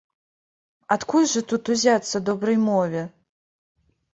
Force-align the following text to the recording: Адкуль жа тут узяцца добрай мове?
Адкуль 0.95 1.27
жа 1.33 1.43
тут 1.53 1.63
узяцца 1.75 2.23
добрай 2.31 2.57
мове? 2.67 3.01